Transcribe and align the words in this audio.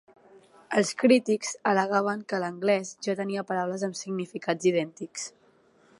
Els 0.79 0.93
crítics 1.01 1.51
al·legaven 1.73 2.23
que 2.33 2.39
l'anglès 2.45 2.95
ja 3.09 3.17
tenia 3.23 3.47
paraules 3.53 3.87
amb 3.89 4.03
significats 4.03 4.71
idèntics. 4.73 5.33